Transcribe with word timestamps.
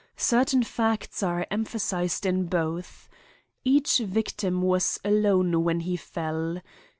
"Certain 0.17 0.63
facts 0.63 1.21
are 1.21 1.45
emphasized 1.51 2.25
in 2.25 2.45
both: 2.47 3.07
"Each 3.63 3.99
victim 3.99 4.63
was 4.63 4.99
alone 5.05 5.63
when 5.63 5.81
he 5.81 5.95
fell. 5.95 6.59